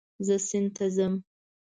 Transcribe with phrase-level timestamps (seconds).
[0.25, 1.13] زه سیند ته ځم